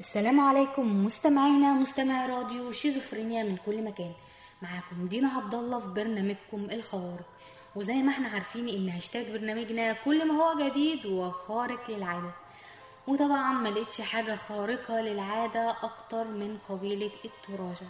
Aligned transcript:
السلام 0.00 0.40
عليكم 0.40 1.04
مستمعينا 1.04 1.72
مستمعي 1.72 2.26
راديو 2.26 2.72
شيزوفرينيا 2.72 3.42
من 3.42 3.56
كل 3.66 3.84
مكان. 3.84 4.12
معاكم 4.62 5.06
دينا 5.06 5.28
عبد 5.28 5.54
الله 5.54 5.80
في 5.80 5.86
برنامجكم 5.86 6.68
الخوارق. 6.72 7.28
وزي 7.76 7.94
ما 8.02 8.12
إحنا 8.12 8.28
عارفين 8.28 8.68
ان 8.68 8.88
هاشتاج 8.88 9.30
برنامجنا 9.30 9.92
كل 9.92 10.28
ما 10.28 10.34
هو 10.34 10.58
جديد 10.58 11.06
وخارق 11.06 11.90
للعادة. 11.90 12.30
وطبعا 13.06 13.52
ما 13.52 13.68
لقيتش 13.68 14.00
حاجة 14.00 14.36
خارقة 14.36 15.00
للعادة 15.00 15.70
أكتر 15.70 16.24
من 16.24 16.58
قبيلة 16.68 17.10
التوراجا 17.24 17.88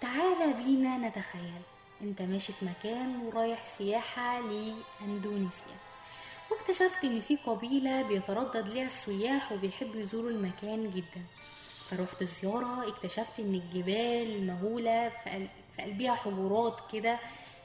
تعالى 0.00 0.52
بينا 0.52 0.98
نتخيل. 1.08 1.62
انت 2.02 2.22
ماشي 2.22 2.52
في 2.52 2.64
مكان 2.64 3.20
ورايح 3.26 3.64
سياحة 3.78 4.40
لأندونيسيا. 4.40 5.76
واكتشفت 6.50 7.04
إن 7.04 7.20
في 7.20 7.36
قبيلة 7.36 8.02
بيتردد 8.02 8.68
ليها 8.68 8.86
السياح 8.86 9.52
وبيحبوا 9.52 10.00
يزوروا 10.00 10.30
المكان 10.30 10.90
جدا. 10.90 11.24
فروحت 11.90 12.24
زيارة 12.24 12.88
اكتشفت 12.88 13.40
إن 13.40 13.54
الجبال 13.54 14.36
المهولة 14.36 15.08
في 15.08 15.30
قل- 15.30 15.48
في 15.76 15.82
قلبها 15.82 16.14
حجرات 16.14 16.76
كده 16.92 17.18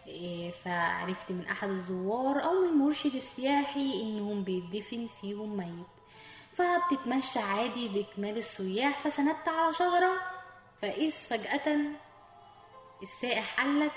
إيه، 0.07 0.51
فعرفت 0.65 1.31
من 1.31 1.47
أحد 1.47 1.69
الزوار 1.69 2.43
أو 2.43 2.53
من 2.53 2.69
المرشد 2.69 3.15
السياحي 3.15 4.01
إنهم 4.01 4.43
بيدفن 4.43 5.07
فيهم 5.21 5.57
ميت. 5.57 5.85
فبتتمشى 6.57 7.39
عادي 7.39 7.87
باكمال 7.87 8.37
السياح 8.37 8.97
فسندت 8.99 9.47
على 9.47 9.73
شجرة. 9.73 10.13
فإذ 10.81 11.11
فجأة 11.11 11.77
السائح 13.03 13.61
قالك 13.61 13.91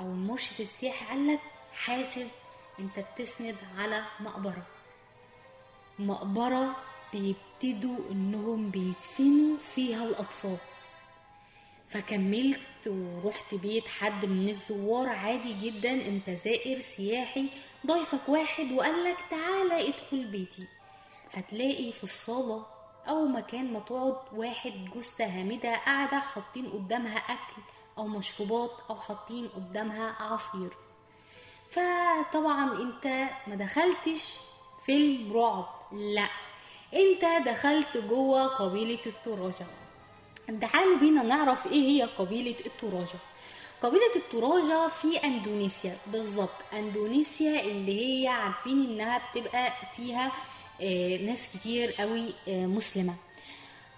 أو 0.00 0.04
المرشد 0.06 0.60
السياحي 0.60 1.06
قالك 1.06 1.40
حاسب. 1.72 2.28
انت 2.80 2.98
بتسند 2.98 3.56
على 3.78 4.04
مقبرة. 4.20 4.66
مقبرة 5.98 6.76
بيبتدوا 7.12 7.98
انهم 8.10 8.70
بيدفنوا 8.70 9.58
فيها 9.74 10.04
الاطفال. 10.04 10.56
فكملت 11.88 12.60
ورحت 12.86 13.54
بيت 13.54 13.88
حد 13.88 14.24
من 14.24 14.48
الزوار 14.48 15.08
عادي 15.08 15.54
جدا 15.70 15.92
انت 16.08 16.30
زائر 16.30 16.80
سياحي 16.80 17.48
ضيفك 17.86 18.28
واحد 18.28 18.72
وقالك 18.72 19.16
تعالى 19.30 19.88
ادخل 19.88 20.26
بيتي. 20.26 20.66
هتلاقي 21.32 21.92
في 21.92 22.04
الصالة 22.04 22.66
أو 23.08 23.26
مكان 23.26 23.72
ما 23.72 23.80
تقعد 23.80 24.16
واحد 24.32 24.72
جثة 24.96 25.24
هامدة 25.24 25.76
قاعدة 25.76 26.18
حاطين 26.20 26.70
قدامها 26.70 27.16
أكل 27.18 27.62
أو 27.98 28.06
مشروبات 28.06 28.70
أو 28.90 28.96
حاطين 29.00 29.48
قدامها 29.48 30.22
عصير. 30.22 30.70
فطبعا 31.74 32.82
أنت 32.82 33.06
ما 33.46 33.54
دخلتش 33.54 34.32
فيلم 34.86 35.32
رعب 35.32 35.66
لا. 35.92 36.28
أنت 36.94 37.48
دخلت 37.48 37.96
جوه 37.96 38.46
قبيلة 38.46 38.98
التراجة 39.06 39.66
تعالوا 40.60 40.98
بينا 40.98 41.22
نعرف 41.22 41.66
إيه 41.66 41.82
هي 41.88 42.02
قبيلة 42.02 42.54
التراجة 42.66 43.18
قبيلة 43.82 44.14
التراجة 44.16 44.88
في 44.88 45.16
أندونيسيا 45.16 45.96
بالظبط. 46.06 46.50
أندونيسيا 46.72 47.60
اللي 47.60 48.00
هي 48.22 48.28
عارفين 48.28 48.84
إنها 48.90 49.20
بتبقى 49.32 49.72
فيها 49.96 50.32
آه، 50.80 51.16
ناس 51.16 51.48
كتير 51.54 51.90
قوي 51.98 52.24
آه، 52.48 52.66
مسلمة. 52.66 53.14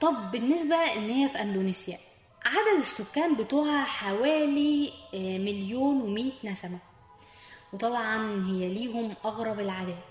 طب 0.00 0.30
بالنسبة 0.33 0.77
إن 0.77 1.11
هي 1.11 1.28
في 1.28 1.40
أندونيسيا 1.40 1.98
عدد 2.46 2.78
السكان 2.78 3.34
بتوعها 3.34 3.84
حوالي 3.84 4.92
آه، 5.14 5.38
مليون 5.38 6.00
ومية 6.02 6.33
نسمة. 6.44 6.78
وطبعا 7.72 8.45
هي 8.47 8.75
ليهم 8.75 9.14
أغرب 9.25 9.61
العادات. 9.61 10.05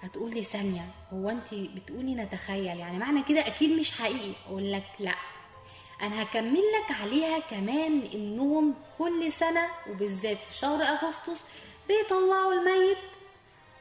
هتقولي 0.00 0.42
ثانية 0.42 0.86
هو 1.12 1.30
أنت 1.30 1.54
بتقولي 1.54 2.14
نتخيل؟ 2.14 2.64
يعني 2.78 2.98
معنى 2.98 3.22
كده 3.22 3.46
أكيد 3.46 3.78
مش 3.78 4.00
حقيقي. 4.00 4.32
أقول 4.48 4.72
لك 4.72 4.84
لأ. 4.98 5.14
أنا 6.02 6.22
هكمل 6.22 6.62
لك 6.62 6.96
عليها 7.00 7.38
كمان 7.38 8.02
إنهم 8.14 8.74
كل 8.98 9.32
سنة 9.32 9.68
وبالذات 9.90 10.38
في 10.38 10.54
شهر 10.58 10.82
أغسطس 10.82 11.40
بيطلعوا 11.88 12.52
الميت 12.52 12.98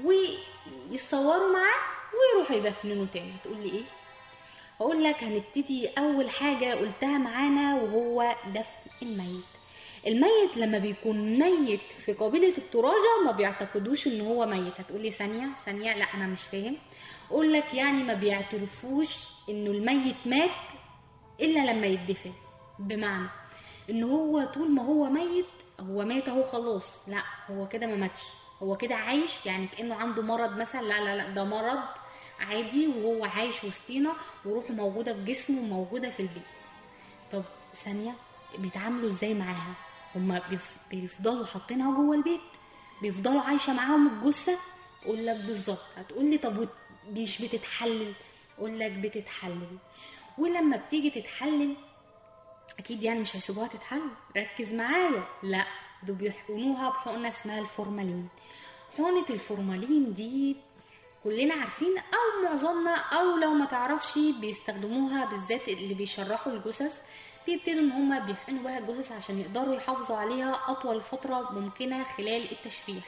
ويتصوروا 0.04 1.54
معاه 1.54 1.80
ويروحوا 2.14 2.56
يدفنوه 2.56 3.08
تاني. 3.14 3.34
تقولي 3.44 3.70
إيه؟ 3.72 3.84
هقول 4.80 5.04
لك 5.04 5.24
هنبتدي 5.24 5.88
أول 5.88 6.30
حاجة 6.30 6.74
قلتها 6.76 7.18
معانا 7.18 7.76
وهو 7.76 8.36
دفن 8.48 9.06
الميت. 9.06 9.61
الميت 10.08 10.58
لما 10.58 10.78
بيكون 10.78 11.40
ميت 11.40 11.80
في 12.06 12.14
قبيلة 12.14 12.58
التراجة 12.58 13.24
ما 13.26 13.32
بيعتقدوش 13.32 14.08
إن 14.08 14.22
هو 14.22 14.46
ميت. 14.46 14.74
هتقولي 14.80 15.12
ثانية؟ 15.12 15.50
ثانية؟ 15.66 15.94
لا 15.98 16.06
أنا 16.14 16.28
مش 16.28 16.42
فاهم. 16.42 16.78
أقول 17.32 17.54
لك 17.54 17.74
يعني 17.74 18.04
ما 18.04 18.14
بيعترفوش 18.14 19.18
إنه 19.50 19.72
الميت 19.72 20.16
مات 20.26 20.50
إلا 21.42 21.72
لما 21.74 21.88
يدفن. 21.88 22.32
بمعنى 22.80 23.28
إن 23.90 24.04
هو 24.04 24.44
طول 24.44 24.72
ما 24.72 24.84
هو 24.84 25.10
ميت 25.10 25.46
هو 25.80 26.06
مات 26.06 26.28
أهو 26.28 26.44
خلاص. 26.44 27.10
لا 27.10 27.22
هو 27.52 27.68
كده 27.68 27.88
ما 27.88 27.96
ماتش. 27.96 28.22
هو 28.64 28.78
كده 28.78 28.96
عايش 28.96 29.46
يعني 29.46 29.68
كأنه 29.68 29.96
عنده 29.96 30.22
مرض 30.22 30.58
مثلا. 30.58 30.82
لا 30.82 31.04
لا 31.04 31.16
لا 31.16 31.30
ده 31.30 31.44
مرض 31.44 31.80
عادي 32.40 32.88
وهو 32.88 33.26
عايش 33.26 33.64
وسطينا 33.64 34.14
وروحه 34.46 34.74
موجودة 34.74 35.14
في 35.14 35.24
جسمه 35.24 35.62
وموجودة 35.62 36.10
في 36.10 36.20
البيت. 36.20 36.44
طب 37.32 37.44
ثانية 37.76 38.14
بيتعاملوا 38.58 39.10
إزاي 39.10 39.34
معاها؟ 39.34 39.74
هما 40.16 40.42
بيف- 40.50 40.78
بيفضلوا 40.92 41.46
حاطينها 41.46 41.96
جوه 41.96 42.16
البيت 42.16 42.42
بيفضلوا 43.02 43.42
عايشة 43.42 43.74
معاهم 43.74 44.08
الجثة 44.08 44.58
أقول 45.06 45.18
لك 45.26 45.36
بالظبط 45.36 45.82
هتقول 45.98 46.26
لي 46.26 46.38
طب 46.38 46.70
مش 47.10 47.42
بتتحلل؟ 47.42 48.14
أقول 48.58 48.80
لك 48.80 48.92
بتتحلل. 48.92 49.78
ولما 50.38 50.78
بتيجي 50.78 51.10
تتحلل 51.22 51.76
أكيد 52.80 53.04
يعني 53.04 53.20
مش 53.20 53.36
هيسيبوها 53.36 53.68
تتحلل 53.68 54.10
ركز 54.38 54.74
معايا. 54.74 55.24
لا 55.44 55.66
دول 56.04 56.16
بيحقنوها 56.16 56.90
بحقنة 56.90 57.28
اسمها 57.28 57.60
الفورمالين. 57.60 58.28
حقنة 58.98 59.26
الفورمالين 59.30 60.14
دي 60.14 60.56
كلنا 61.24 61.54
عارفين 61.54 61.98
أو 61.98 62.44
معظمنا 62.50 62.96
أو 62.96 63.38
لو 63.38 63.54
ما 63.54 63.66
تعرفش 63.66 64.18
بيستخدموها 64.18 65.26
بالذات 65.26 65.68
اللي 65.68 65.94
بيشرحوا 65.94 66.54
الجثث. 66.54 67.02
بيبتدوا 67.48 67.80
إن 67.80 67.92
هما 67.92 68.20
بيحقنوا 68.20 68.64
بها 68.64 68.78
الجثث 68.80 69.12
عشان 69.12 69.40
يقدروا 69.40 69.76
يحافظوا 69.76 70.18
عليها 70.18 70.60
أطول 70.68 71.02
فترة 71.02 71.52
ممكنة 71.52 72.04
خلال 72.04 72.52
التشريح. 72.52 73.04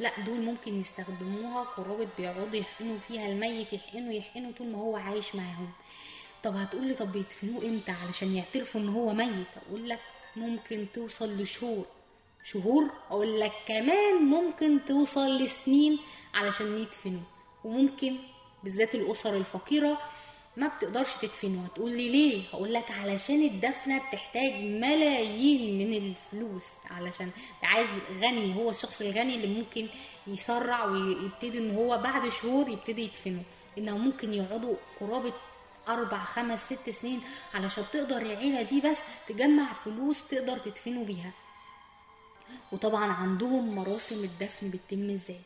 لا 0.00 0.20
دول 0.26 0.40
ممكن 0.40 0.80
يستخدموها 0.80 1.62
قرابة 1.62 2.08
بيقعدوا 2.18 2.56
يحقنوا 2.56 2.98
فيها 2.98 3.26
الميت 3.26 3.72
يحقنوا 3.72 4.12
يحقنوا 4.12 4.52
طول 4.58 4.66
ما 4.66 4.78
هو 4.78 4.96
عايش 4.96 5.34
معاهم. 5.34 5.70
طب 6.42 6.56
هتقولي 6.56 6.94
طب 6.94 7.12
بيدفنوه 7.12 7.62
إمتى 7.64 7.92
علشان 7.92 8.34
يعترفوا 8.34 8.80
إن 8.80 8.88
هو 8.88 9.12
ميت؟ 9.12 9.46
أقول 9.66 9.88
لك 9.88 10.00
ممكن 10.36 10.86
توصل 10.94 11.42
لشهور. 11.42 11.86
شهور؟ 12.44 12.90
أقول 13.10 13.40
لك 13.40 13.52
كمان 13.66 14.14
ممكن 14.22 14.80
توصل 14.88 15.36
لسنين 15.38 15.98
علشان 16.34 16.78
يدفنوا. 16.78 17.20
وممكن 17.64 18.18
بالذات 18.64 18.94
الأسر 18.94 19.36
الفقيرة 19.36 19.98
ما 20.56 20.68
بتقدرش 20.68 21.14
تدفنه 21.22 21.64
هتقول 21.64 21.90
لي 21.96 22.08
ليه؟ 22.08 22.48
هقول 22.48 22.72
لك 22.74 22.90
علشان 22.90 23.42
الدفنة 23.44 23.98
بتحتاج 24.08 24.52
ملايين 24.62 25.78
من 25.88 25.94
الفلوس 25.96 26.62
علشان 26.90 27.30
عايز 27.62 27.88
غني 28.20 28.56
هو 28.56 28.70
الشخص 28.70 29.00
الغني 29.00 29.34
اللي 29.34 29.46
ممكن 29.60 29.88
يسرع 30.26 30.84
ويبتدي 30.84 31.58
إن 31.58 31.74
هو 31.76 31.98
بعد 31.98 32.28
شهور 32.28 32.68
يبتدي 32.68 33.02
يدفنه. 33.04 33.42
إنه 33.78 33.98
ممكن 33.98 34.32
يقعدوا 34.32 34.76
قرابة 35.00 35.32
أربع 35.88 36.18
خمس 36.24 36.72
ست 36.72 36.90
سنين 36.90 37.20
علشان 37.54 37.84
تقدر 37.92 38.16
العيلة 38.16 38.62
دي 38.62 38.80
بس 38.80 38.98
تجمع 39.28 39.72
فلوس 39.84 40.16
تقدر 40.30 40.58
تدفنوا 40.58 41.04
بيها. 41.04 41.32
وطبعا 42.72 43.12
عندهم 43.12 43.74
مراسم 43.74 44.24
الدفن 44.24 44.70
بتتم 44.70 45.10
إزاي؟ 45.10 45.40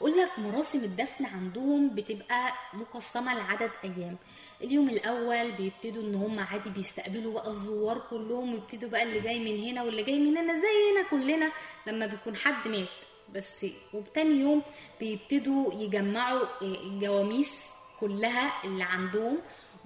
أقول 0.00 0.18
لك 0.18 0.38
مراسم 0.38 0.78
الدفن 0.84 1.24
عندهم 1.26 1.94
بتبقى 1.94 2.52
مقسمة 2.74 3.34
لعدد 3.34 3.70
أيام. 3.84 4.16
اليوم 4.62 4.88
الأول 4.88 5.52
بيبتدوا 5.52 6.02
إن 6.02 6.14
هم 6.14 6.38
عادي 6.40 6.70
بيستقبلوا 6.70 7.32
بقى 7.34 7.50
الزوار 7.50 7.98
كلهم 8.10 8.52
ويبتدوا 8.54 8.88
بقى 8.88 9.02
اللي 9.02 9.20
جاي 9.20 9.38
من 9.38 9.64
هنا 9.68 9.82
واللي 9.82 10.02
جاي 10.02 10.18
من 10.18 10.36
هنا 10.36 10.52
زينا 10.54 11.02
كلنا 11.10 11.52
لما 11.86 12.06
بيكون 12.06 12.36
حد 12.36 12.68
مات. 12.68 12.88
بس 13.34 13.66
وبتاني 13.94 14.40
يوم 14.40 14.62
بيبتدوا 15.00 15.74
يجمعوا 15.74 16.46
الجواميس 16.62 17.64
كلها 18.00 18.64
اللي 18.64 18.82
عندهم 18.84 19.38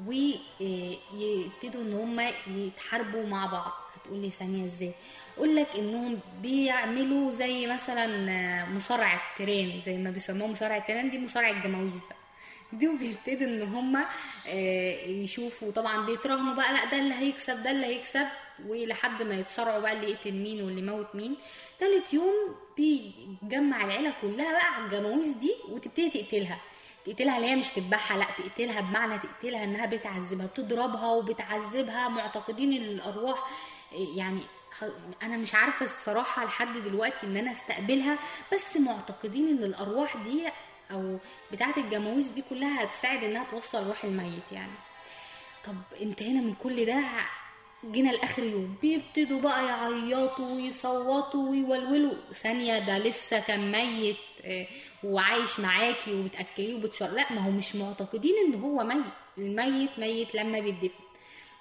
ويبتدوا 0.06 1.80
إن 1.82 1.92
هم 1.92 2.20
يتحاربوا 2.56 3.26
مع 3.26 3.46
بعض. 3.46 3.72
هتقولي 4.04 4.30
ثانية 4.30 4.66
إزاي؟ 4.66 4.92
أقول 5.36 5.56
لك 5.56 5.66
إنهم 5.78 6.18
بيعملوا 6.42 7.32
زي 7.32 7.66
مثلا 7.66 8.06
مصارعة 8.70 9.20
تيران 9.36 9.80
زي 9.86 9.96
ما 9.96 10.10
بيسموها 10.10 10.50
مصارعة 10.50 10.86
تيران 10.86 11.10
دي 11.10 11.18
مصارعة 11.18 11.62
جماويز 11.62 11.92
بقى. 11.92 12.16
دي 12.72 12.88
وبيبتدوا 12.88 13.46
إن 13.48 13.62
هم 13.62 14.04
يشوفوا 15.06 15.70
طبعا 15.72 16.06
بيتراهنوا 16.06 16.54
بقى 16.54 16.72
لأ 16.72 16.84
ده 16.90 16.98
اللي 16.98 17.14
هيكسب 17.14 17.62
ده 17.62 17.70
اللي 17.70 17.86
هيكسب 17.86 18.26
ولحد 18.66 19.22
ما 19.22 19.34
يتصارعوا 19.34 19.80
بقى 19.80 19.92
اللي 19.92 20.10
يقتل 20.10 20.32
مين 20.32 20.62
واللي 20.62 20.80
يموت 20.80 21.14
مين. 21.14 21.36
تالت 21.80 22.14
يوم 22.14 22.34
بيجمع 22.76 23.84
العيلة 23.84 24.14
كلها 24.22 24.52
بقى 24.52 24.74
على 24.74 24.84
الجماويز 24.84 25.28
دي 25.28 25.54
وتبتدي 25.68 26.10
تقتلها. 26.10 26.58
تقتلها 27.06 27.36
اللي 27.36 27.48
هي 27.50 27.56
مش 27.56 27.68
تذبحها 27.72 28.18
لأ 28.18 28.24
تقتلها 28.38 28.80
بمعنى 28.80 29.18
تقتلها 29.18 29.64
إنها 29.64 29.86
بتعذبها 29.86 30.46
بتضربها 30.46 31.06
وبتعذبها 31.12 32.08
معتقدين 32.08 32.72
الأرواح 32.72 33.38
يعني 33.92 34.40
أنا 35.22 35.36
مش 35.36 35.54
عارفة 35.54 35.84
الصراحة 35.86 36.44
لحد 36.44 36.78
دلوقتي 36.78 37.26
إن 37.26 37.36
أنا 37.36 37.52
أستقبلها 37.52 38.18
بس 38.52 38.76
معتقدين 38.76 39.48
إن 39.48 39.64
الأرواح 39.64 40.16
دي 40.16 40.48
أو 40.90 41.18
بتاعة 41.52 41.74
الجماويز 41.76 42.26
دي 42.26 42.42
كلها 42.50 42.84
هتساعد 42.84 43.24
إنها 43.24 43.46
توصل 43.50 43.86
روح 43.86 44.04
الميت 44.04 44.52
يعني. 44.52 44.72
طب 45.66 45.74
انتهينا 46.02 46.40
من 46.40 46.54
كل 46.62 46.84
ده 46.86 47.04
جينا 47.92 48.10
لآخر 48.10 48.42
يوم 48.42 48.76
بيبتدوا 48.82 49.40
بقى 49.40 49.66
يعيطوا 49.66 50.54
ويصوتوا 50.56 51.48
ويولولوا. 51.50 52.14
ثانية 52.32 52.78
ده 52.78 52.98
لسه 52.98 53.40
كان 53.40 53.72
ميت 53.72 54.16
آه، 54.44 54.66
وعايش 55.04 55.60
معاكي 55.60 56.12
وبتأكليه 56.14 56.74
وبتشر 56.74 57.10
لا 57.10 57.32
ما 57.32 57.40
هو 57.40 57.50
مش 57.50 57.76
معتقدين 57.76 58.32
إن 58.46 58.60
هو 58.60 58.84
ميت. 58.84 59.04
الميت 59.38 59.98
ميت 59.98 60.34
لما 60.34 60.60
بيدفن. 60.60 61.04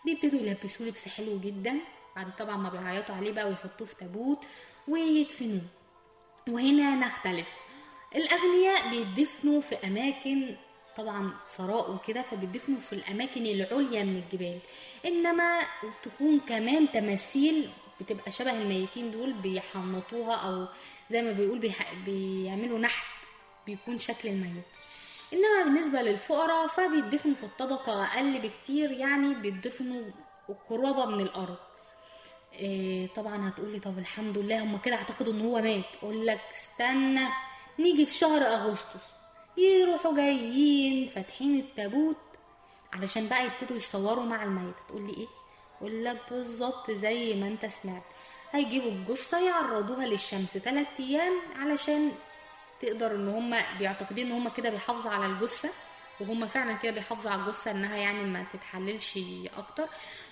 بيبتدوا 0.05 0.39
يلبسوه 0.39 0.87
لبس 0.87 1.07
حلو 1.07 1.39
جدا. 1.39 1.79
بعد 2.15 2.35
طبعا 2.35 2.57
ما 2.57 2.69
بيعيطوا 2.69 3.15
عليه 3.15 3.31
بقى 3.31 3.47
ويحطوه 3.47 3.87
في 3.87 3.95
تابوت 3.95 4.39
ويدفنوه. 4.87 5.61
وهنا 6.49 6.95
نختلف. 6.95 7.47
الأغنياء 8.15 8.89
بيدفنوا 8.89 9.61
في 9.61 9.75
أماكن 9.87 10.55
طبعا 10.97 11.33
ثراء 11.57 11.91
وكده 11.91 12.21
فبيدفنوا 12.21 12.79
في 12.79 12.93
الأماكن 12.93 13.45
العليا 13.45 14.03
من 14.03 14.23
الجبال. 14.25 14.59
إنما 15.05 15.59
تكون 16.03 16.39
كمان 16.39 16.91
تماثيل 16.91 17.69
بتبقى 18.01 18.31
شبه 18.31 18.61
الميتين 18.61 19.11
دول 19.11 19.33
بيحنطوها 19.33 20.35
أو 20.35 20.67
زي 21.11 21.21
ما 21.21 21.31
بيقول. 21.31 21.71
بيعملوا 22.05 22.79
نحت 22.79 23.05
بيكون 23.65 23.97
شكل 23.97 24.29
الميت. 24.29 24.63
إنما 25.33 25.63
بالنسبة 25.63 26.01
للفقراء 26.01 26.67
فبيدفنوا 26.67 27.35
في 27.35 27.43
الطبقة 27.43 28.03
أقل 28.03 28.39
بكتير 28.41 28.91
يعني 28.91 29.35
بيدفنوا 29.35 30.11
قرابة 30.69 31.05
من 31.05 31.21
الأرض. 31.21 31.57
إيه 32.63 33.07
طبعا 33.15 33.49
هتقولي 33.49 33.79
طب 33.79 33.97
الحمد 33.99 34.37
لله 34.37 34.63
هم 34.63 34.77
كده 34.77 34.95
اعتقدوا 34.95 35.33
إن 35.33 35.41
هو 35.41 35.61
مات. 35.61 35.83
أقول 36.03 36.25
لك 36.27 36.39
استنى 36.55 37.27
نيجي 37.79 38.05
في 38.05 38.13
شهر 38.13 38.41
أغسطس. 38.41 39.03
يروحوا 39.57 40.15
جايين 40.15 41.07
فاتحين 41.09 41.55
التابوت 41.55 42.15
علشان 42.93 43.27
بقى 43.27 43.45
يبتدوا 43.45 43.77
يصوروا 43.77 44.23
مع 44.23 44.43
الميت. 44.43 44.75
تقول 44.87 45.01
لي 45.07 45.13
إيه؟ 45.17 45.27
أقول 45.81 46.05
لك 46.05 46.17
بالظبط 46.31 46.91
زي 46.91 47.33
ما 47.35 47.47
أنت 47.47 47.65
سمعت. 47.65 48.03
هيجيبوا 48.51 48.91
الجثة 48.91 49.39
يعرضوها 49.39 50.05
للشمس 50.05 50.57
3 50.57 50.87
أيام 50.99 51.33
علشان 51.55 52.11
تقدر 52.81 53.11
إن 53.15 53.29
هم 53.29 53.55
بيعتقدين 53.79 54.25
إن 54.25 54.31
هم 54.31 54.49
كده 54.49 54.69
بيحافظوا 54.69 55.11
على 55.11 55.25
الجثة. 55.25 55.69
وهم 56.19 56.47
فعلا 56.47 56.73
كده 56.73 56.91
بيحافظوا 56.91 57.31
على 57.31 57.41
الجثة 57.41 57.71
إنها 57.71 57.95
يعني 57.97 58.23
ما 58.23 58.45
تتحللش 58.53 59.19
أكتر. 59.57 59.87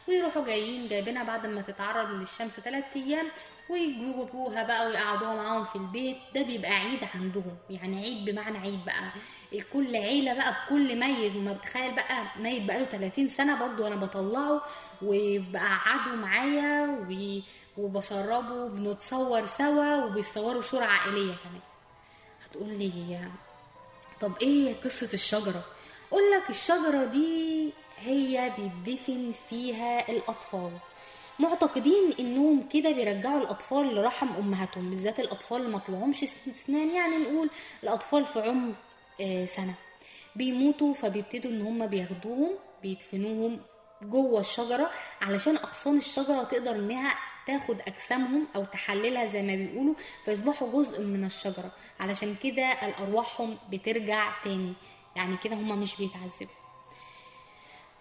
ويروحوا 0.07 0.45
جايين 0.45 0.88
جايبينها 0.89 1.24
بعد 1.24 1.45
ما 1.45 1.62
تتعرض 1.62 2.12
للشمس 2.13 2.51
3 2.60 2.86
أيام 2.95 3.28
ويجيبوها 3.69 4.63
بقى 4.63 4.88
ويقعدوها 4.88 5.36
معاهم 5.36 5.66
في 5.66 5.75
البيت. 5.75 6.18
ده 6.36 6.42
بيبقى 6.44 6.72
عيد 6.72 7.00
عندهم 7.16 7.57
يعني 7.69 8.01
عيد 8.04 8.25
بمعنى 8.30 8.57
عيد 8.57 8.80
بقى. 8.86 9.12
كل 9.74 9.95
عيلة 9.95 10.33
بقى 10.33 10.54
بكل 10.66 11.00
ميت. 11.00 11.36
وما 11.36 11.54
بتخيل 11.54 11.95
بقى 11.95 12.24
ميت 12.39 12.63
بقاله 12.63 12.86
30 12.86 13.28
سنة 13.28 13.60
برضو 13.68 13.88
أنا 13.88 13.95
بطلعه. 13.95 14.62
وبقى 15.01 15.78
قعدوا 15.86 16.16
معايا 16.16 17.06
وبشربه 17.78 18.54
وبنتصور 18.54 19.45
سوا 19.45 20.06
وبيصوروا 20.06 20.62
صورة 20.62 20.86
عائلية 20.86 21.33
كمان. 21.44 21.62
هتقول 22.45 22.69
لي 22.69 23.19
طب 24.21 24.31
إيه 24.41 24.73
قصة 24.83 25.09
الشجرة؟ 25.13 25.63
أقول 26.12 26.31
لك 26.31 26.50
الشجرة 26.50 27.06
دي 27.06 27.69
هي 27.97 28.51
بيدفن 28.57 29.31
فيها 29.50 30.09
الأطفال. 30.12 30.71
معتقدين 31.39 32.13
إنهم 32.19 32.69
كده 32.69 32.91
بيرجعوا 32.91 33.39
الأطفال 33.39 33.95
لرحم 33.95 34.27
أمهاتهم 34.27 34.89
بالذات 34.89 35.19
الأطفال 35.19 35.57
اللي 35.62 35.71
ما 35.71 35.77
طلعهمش 35.79 36.23
اسنان 36.23 36.89
يعني 36.95 37.18
نقول 37.23 37.50
الأطفال 37.83 38.25
في 38.25 38.39
عمر 38.41 38.73
سنة. 39.47 39.73
بيموتوا 40.35 40.94
فبيبتدوا 40.94 41.51
إن 41.51 41.62
هم 41.62 41.88
بياخدوهم 41.88 42.50
بيدفنوهم 42.83 43.59
جوه 44.01 44.39
الشجرة 44.39 44.89
علشان 45.21 45.57
أغصان 45.57 45.97
الشجرة 45.97 46.44
تقدر 46.44 46.71
إنها 46.71 47.15
تاخد 47.47 47.81
أجسامهم 47.88 48.47
أو 48.56 48.65
تحللها 48.65 49.25
زي 49.25 49.41
ما 49.41 49.56
بيقولوا 49.56 49.94
فيصبحوا 50.25 50.71
جزء 50.71 51.01
من 51.01 51.25
الشجرة. 51.25 51.71
علشان 52.00 52.35
كده 52.44 52.63
الأرواحهم 52.63 53.57
بترجع 53.69 54.31
تاني. 54.44 54.73
يعني 55.15 55.38
كده 55.38 55.56
هم 55.56 55.81
مش 55.81 55.95
بيتعذبوا. 55.95 56.62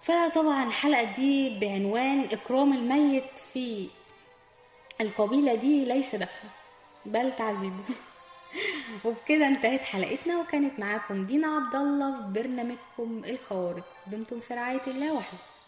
فطبعا 0.02 0.64
الحلقة 0.64 1.16
دي 1.16 1.58
بعنوان 1.60 2.24
إكرام 2.24 2.72
الميت 2.72 3.38
في 3.52 3.88
القبيلة 5.00 5.54
دي 5.54 5.84
ليس 5.84 6.14
دفن 6.14 6.48
بل 7.06 7.32
تعذيبه 7.32 7.84
وبكده 9.04 9.46
انتهت 9.46 9.80
حلقتنا 9.80 10.38
وكانت 10.40 10.78
معاكم 10.78 11.26
دينا 11.26 11.46
عبد 11.46 11.74
الله 11.74 12.16
في 12.16 12.32
برنامجكم 12.32 13.22
الخوارق. 13.24 13.84
دمتم 14.06 14.40
في 14.40 14.54
رعاية 14.54 14.82
الله 14.86 15.14
وحفظه 15.14 15.59